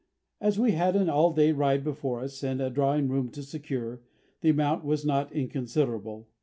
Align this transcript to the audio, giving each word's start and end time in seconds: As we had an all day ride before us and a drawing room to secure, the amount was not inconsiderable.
As 0.39 0.57
we 0.57 0.71
had 0.71 0.95
an 0.95 1.09
all 1.09 1.31
day 1.31 1.51
ride 1.51 1.83
before 1.83 2.21
us 2.21 2.41
and 2.41 2.59
a 2.59 2.71
drawing 2.71 3.07
room 3.07 3.29
to 3.33 3.43
secure, 3.43 4.01
the 4.39 4.49
amount 4.49 4.83
was 4.83 5.05
not 5.05 5.31
inconsiderable. 5.31 6.27